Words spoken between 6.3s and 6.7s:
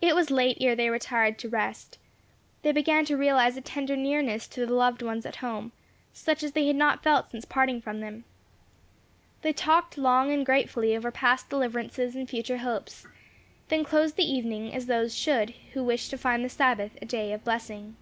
as they